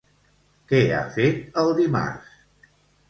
Què 0.71 0.79
ha 0.99 1.03
fet 1.17 1.59
el 1.65 1.71
dimarts? 1.81 2.35